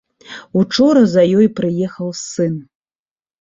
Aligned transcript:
Учора 0.61 1.03
за 1.11 1.23
ёй 1.41 1.47
прыехаў 1.59 2.09
сын. 2.23 2.57